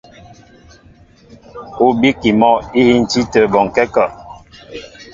[1.85, 4.05] Ú bíkí mɔ́ íhíntí tə̂ bɔnkɛ́ a kɔ.